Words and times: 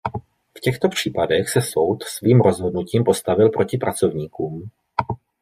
V 0.57 0.59
těchto 0.59 0.89
případech 0.89 1.49
se 1.49 1.61
Soud 1.61 2.03
svým 2.03 2.41
rozhodnutím 2.41 3.03
postavil 3.03 3.49
proti 3.49 3.77
pracovníkům. 3.77 4.69